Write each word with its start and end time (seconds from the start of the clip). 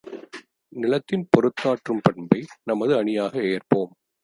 நிலத்தின் 0.73 1.27
பொறுத்தாற்றும் 1.31 2.01
பண்பை 2.03 2.41
நமது 2.63 2.95
அணியாக 2.97 3.35
ஏற்போம்! 3.51 3.93